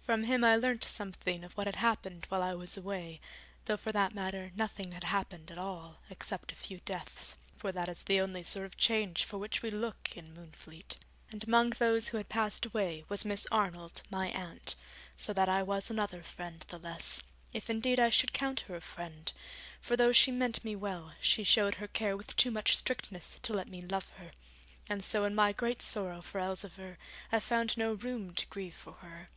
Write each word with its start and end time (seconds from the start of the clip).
From 0.00 0.24
him 0.24 0.42
I 0.42 0.56
learnt 0.56 0.84
something 0.84 1.44
of 1.44 1.52
what 1.54 1.66
had 1.66 1.76
happened 1.76 2.24
while 2.30 2.42
I 2.42 2.54
was 2.54 2.78
away, 2.78 3.20
though 3.66 3.76
for 3.76 3.92
that 3.92 4.14
matter 4.14 4.50
nothing 4.56 4.92
had 4.92 5.04
happened 5.04 5.50
at 5.50 5.58
all, 5.58 5.98
except 6.08 6.50
a 6.50 6.54
few 6.54 6.80
deaths, 6.86 7.36
for 7.58 7.72
that 7.72 7.86
is 7.86 8.02
the 8.02 8.18
only 8.22 8.42
sort 8.42 8.64
of 8.64 8.78
change 8.78 9.24
for 9.24 9.36
which 9.36 9.60
we 9.60 9.70
look 9.70 10.16
in 10.16 10.32
Moonfleet. 10.32 10.96
And 11.30 11.44
among 11.44 11.70
those 11.76 12.08
who 12.08 12.16
had 12.16 12.30
passed 12.30 12.64
away 12.64 13.04
was 13.10 13.26
Miss 13.26 13.46
Arnold, 13.52 14.00
my 14.08 14.28
aunt, 14.28 14.76
so 15.14 15.34
that 15.34 15.46
I 15.50 15.62
was 15.62 15.90
another 15.90 16.22
friend 16.22 16.60
the 16.68 16.78
less, 16.78 17.20
if 17.52 17.68
indeed 17.68 18.00
I 18.00 18.08
should 18.08 18.32
count 18.32 18.60
her 18.60 18.76
a 18.76 18.80
friend: 18.80 19.30
for 19.82 19.94
though 19.94 20.10
she 20.12 20.30
meant 20.32 20.64
me 20.64 20.74
well, 20.74 21.12
she 21.20 21.44
showed 21.44 21.74
her 21.74 21.88
care 21.88 22.16
with 22.16 22.34
too 22.36 22.50
much 22.50 22.78
strictness 22.78 23.38
to 23.42 23.52
let 23.52 23.68
me 23.68 23.82
love 23.82 24.08
her, 24.16 24.30
and 24.88 25.04
so 25.04 25.26
in 25.26 25.34
my 25.34 25.52
great 25.52 25.82
sorrow 25.82 26.22
for 26.22 26.40
Elzevir 26.40 26.96
I 27.30 27.40
found 27.40 27.76
no 27.76 27.92
room 27.92 28.32
to 28.36 28.46
grieve 28.46 28.74
for 28.74 28.94
her. 28.94 29.28